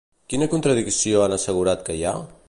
Quina 0.33 0.47
contradicció 0.53 1.21
han 1.25 1.35
assegurat 1.37 1.85
que 1.91 1.99
hi 1.99 2.03
ha? 2.05 2.15